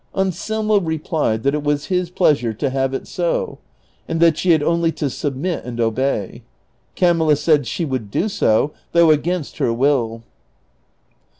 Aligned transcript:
Anselmo 0.15 0.79
replied 0.79 1.43
that 1.43 1.53
it 1.53 1.61
was 1.61 1.85
his 1.85 2.09
pleasure 2.09 2.53
to 2.55 2.71
have 2.71 2.95
it 2.95 3.07
so. 3.07 3.59
and 4.07 4.19
that 4.19 4.35
she 4.35 4.49
had 4.49 4.63
only 4.63 4.91
to 4.93 5.11
submit 5.11 5.63
and 5.63 5.79
obey. 5.79 6.41
Camilla 6.95 7.35
said 7.35 7.67
she 7.67 7.85
would 7.85 8.09
do 8.09 8.27
so, 8.27 8.71
though 8.93 9.11
against 9.11 9.59
her 9.59 9.71
will. 9.71 10.23